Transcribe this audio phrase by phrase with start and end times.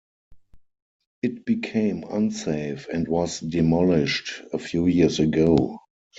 [1.21, 5.77] It became unsafe and was demolished a few years ago.